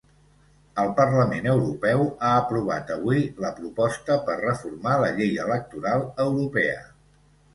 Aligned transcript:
El 0.83 0.87
parlament 0.99 1.49
europeu 1.51 1.99
ha 2.27 2.31
aprovat 2.37 2.89
avui 2.95 3.21
la 3.45 3.51
proposta 3.59 4.17
per 4.29 4.39
reformar 4.41 4.97
la 5.03 5.13
llei 5.19 5.37
electoral 5.45 6.07
europea. 6.25 6.83